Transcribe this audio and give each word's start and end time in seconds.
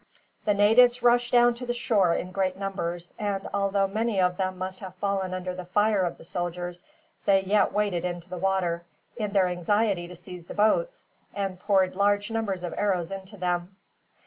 The 0.45 0.55
natives 0.55 1.03
rushed 1.03 1.31
down 1.31 1.53
to 1.53 1.63
the 1.67 1.75
shore 1.75 2.15
in 2.15 2.31
great 2.31 2.57
numbers, 2.57 3.13
and 3.19 3.47
although 3.53 3.85
many 3.85 4.19
of 4.19 4.35
them 4.37 4.57
must 4.57 4.79
have 4.79 4.95
fallen 4.95 5.31
under 5.31 5.53
the 5.53 5.63
fire 5.65 6.01
of 6.01 6.17
the 6.17 6.23
soldiers, 6.23 6.81
they 7.25 7.43
yet 7.43 7.71
waded 7.71 8.03
into 8.03 8.27
the 8.27 8.39
water, 8.39 8.83
in 9.15 9.31
their 9.33 9.47
anxiety 9.47 10.07
to 10.07 10.15
seize 10.15 10.45
the 10.45 10.55
boats, 10.55 11.05
and 11.35 11.59
poured 11.59 11.95
large 11.95 12.31
numbers 12.31 12.63
of 12.63 12.73
arrows 12.79 13.11
into 13.11 13.37
them. 13.37 13.75